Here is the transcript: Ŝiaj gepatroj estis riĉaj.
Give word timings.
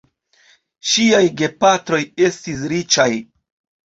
Ŝiaj 0.93 1.19
gepatroj 1.41 1.99
estis 2.29 2.65
riĉaj. 2.73 3.07